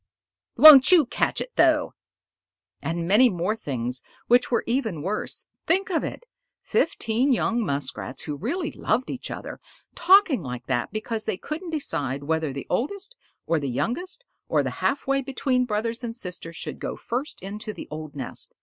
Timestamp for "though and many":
1.57-3.29